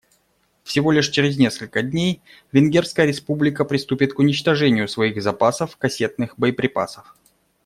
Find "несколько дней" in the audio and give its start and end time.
1.37-2.23